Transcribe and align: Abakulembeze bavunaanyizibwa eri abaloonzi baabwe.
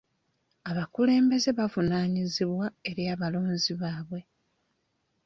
Abakulembeze 0.69 1.49
bavunaanyizibwa 1.59 2.65
eri 2.89 3.03
abaloonzi 3.13 3.71
baabwe. 3.81 4.19